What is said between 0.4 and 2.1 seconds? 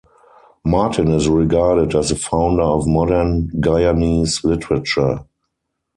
Martin is regarded as